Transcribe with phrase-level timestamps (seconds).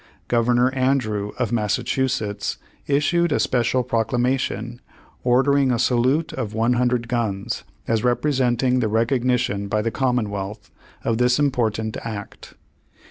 [0.27, 2.57] Governor Andrew, of Massachusetts,
[2.87, 4.81] issued a special proclamation,
[5.23, 10.71] ordering a salute of one hundred guns, as representing the recogni tion by the commonwealth,
[11.03, 12.55] of this important act.